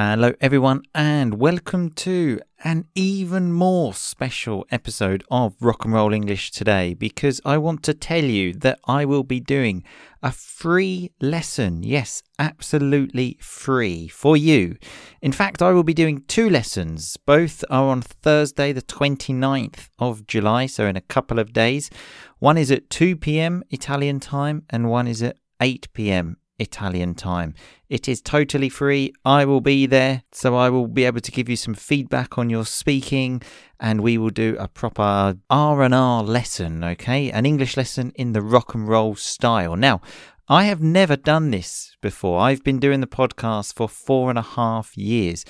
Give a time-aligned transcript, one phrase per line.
[0.00, 6.52] Hello, everyone, and welcome to an even more special episode of Rock and Roll English
[6.52, 9.82] today because I want to tell you that I will be doing
[10.22, 11.82] a free lesson.
[11.82, 14.76] Yes, absolutely free for you.
[15.20, 17.16] In fact, I will be doing two lessons.
[17.16, 21.90] Both are on Thursday, the 29th of July, so in a couple of days.
[22.38, 27.54] One is at 2 pm Italian time, and one is at 8 pm Italian time.
[27.88, 29.12] It is totally free.
[29.24, 32.50] I will be there, so I will be able to give you some feedback on
[32.50, 33.42] your speaking
[33.80, 37.30] and we will do a proper R&R lesson, okay?
[37.30, 39.76] An English lesson in the rock and roll style.
[39.76, 40.00] Now,
[40.48, 42.40] I have never done this before.
[42.40, 45.44] I've been doing the podcast for four and a half years,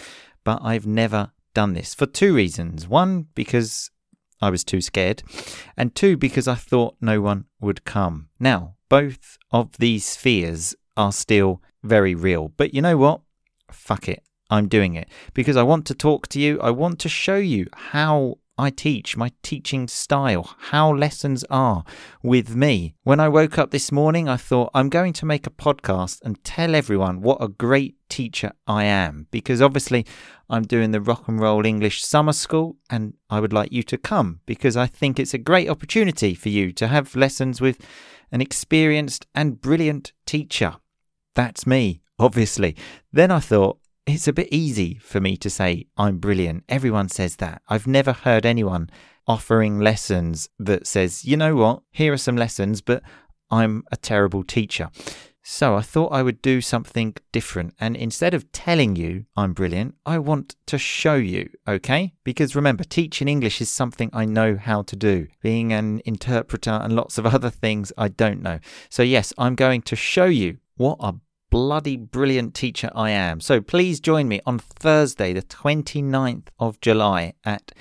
[0.44, 2.86] but I've never done this for two reasons.
[2.86, 3.90] One, because
[4.42, 5.22] I was too scared,
[5.77, 8.28] and two, because I thought no one would come.
[8.38, 12.52] Now, both of these fears are still very real.
[12.56, 13.22] But you know what?
[13.70, 14.22] Fuck it.
[14.50, 16.60] I'm doing it because I want to talk to you.
[16.60, 21.84] I want to show you how I teach, my teaching style, how lessons are
[22.24, 22.94] with me.
[23.05, 26.42] When I woke up this morning, I thought I'm going to make a podcast and
[26.42, 30.05] tell everyone what a great teacher I am because obviously
[30.50, 33.96] I'm doing the rock and roll English summer school and I would like you to
[33.96, 37.78] come because I think it's a great opportunity for you to have lessons with
[38.33, 40.77] an experienced and brilliant teacher.
[41.39, 42.75] That's me, obviously.
[43.12, 46.64] Then I thought, it's a bit easy for me to say I'm brilliant.
[46.69, 47.62] Everyone says that.
[47.69, 48.91] I've never heard anyone
[49.25, 53.05] offering lessons that says, you know what, here are some lessons, but
[53.53, 54.91] I'm a terrible teacher.
[55.45, 57.75] So I thought I would do something different.
[57.78, 62.14] And instead of telling you I'm brilliant, I want to show you, okay?
[62.25, 65.28] Because remember, teaching English is something I know how to do.
[65.41, 68.58] Being an interpreter and lots of other things I don't know.
[68.91, 71.14] So, yes, I'm going to show you what a
[71.50, 73.41] bloody brilliant teacher I am.
[73.41, 77.72] So please join me on Thursday, the 29th of July at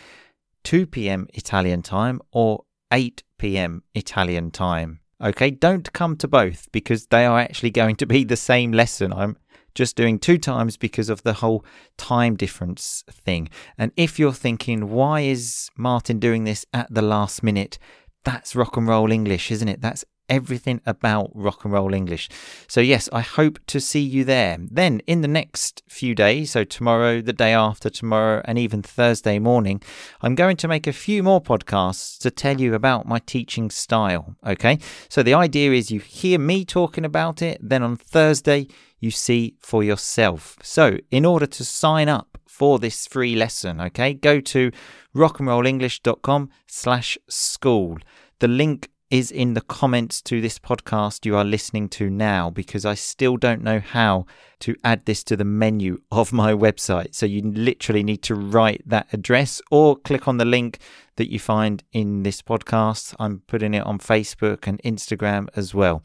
[0.64, 1.28] 2 p.m.
[1.34, 3.84] Italian time or 8 p.m.
[3.94, 5.00] Italian time.
[5.22, 9.12] Okay, don't come to both because they are actually going to be the same lesson.
[9.12, 9.38] I'm
[9.74, 11.64] just doing two times because of the whole
[11.98, 13.50] time difference thing.
[13.78, 17.78] And if you're thinking, why is Martin doing this at the last minute?
[18.26, 19.82] That's rock and roll English, isn't it?
[19.82, 22.30] That's everything about rock and roll English.
[22.68, 24.58] So, yes, I hope to see you there.
[24.60, 29.40] Then, in the next few days, so tomorrow, the day after tomorrow, and even Thursday
[29.40, 29.82] morning,
[30.22, 34.36] I'm going to make a few more podcasts to tell you about my teaching style.
[34.46, 34.80] Okay,
[35.10, 38.68] so the idea is you hear me talking about it, then on Thursday,
[39.00, 40.58] you see for yourself.
[40.62, 44.72] So, in order to sign up for this free lesson, okay, go to
[45.16, 47.98] rockandrollenglish.com slash school.
[48.40, 52.86] The link is in the comments to this podcast you are listening to now because
[52.86, 54.26] I still don't know how
[54.60, 57.16] to add this to the menu of my website.
[57.16, 60.80] So you literally need to write that address or click on the link
[61.16, 63.16] that you find in this podcast.
[63.20, 66.04] I'm putting it on Facebook and Instagram as well.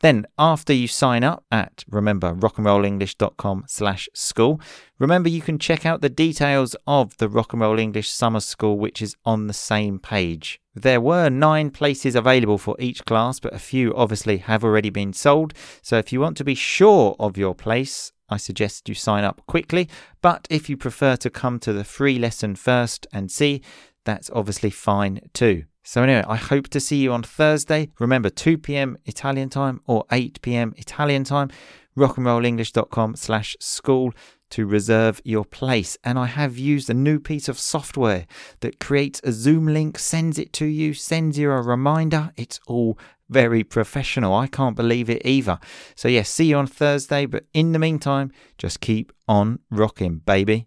[0.00, 4.60] Then after you sign up at remember rockandrollenglish.com slash school,
[4.98, 8.78] remember you can check out the details of the Rock and Roll English Summer School,
[8.78, 10.60] which is on the same page.
[10.76, 15.14] There were nine places available for each class, but a few obviously have already been
[15.14, 15.54] sold.
[15.80, 19.40] So if you want to be sure of your place, I suggest you sign up
[19.46, 19.88] quickly.
[20.20, 23.62] But if you prefer to come to the free lesson first and see,
[24.04, 25.64] that's obviously fine too.
[25.82, 27.88] So anyway, I hope to see you on Thursday.
[27.98, 28.98] Remember 2 p.m.
[29.06, 30.74] Italian time or 8 p.m.
[30.76, 31.48] Italian time.
[31.96, 34.12] rockandrollenglish.com slash school
[34.50, 35.98] to reserve your place.
[36.02, 38.26] And I have used a new piece of software
[38.60, 42.32] that creates a Zoom link, sends it to you, sends you a reminder.
[42.36, 42.98] It's all
[43.28, 44.34] very professional.
[44.34, 45.58] I can't believe it either.
[45.94, 47.26] So, yes, see you on Thursday.
[47.26, 50.64] But in the meantime, just keep on rocking, baby.